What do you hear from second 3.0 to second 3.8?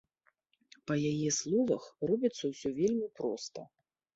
проста.